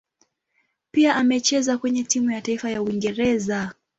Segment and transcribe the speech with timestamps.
[0.91, 3.73] Pia amecheza kwenye timu ya taifa ya Uingereza.